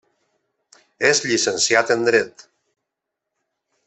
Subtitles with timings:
[1.09, 2.47] És llicenciat en dret.